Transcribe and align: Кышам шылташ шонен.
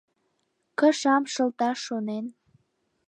Кышам 0.79 1.23
шылташ 1.33 1.77
шонен. 1.85 2.25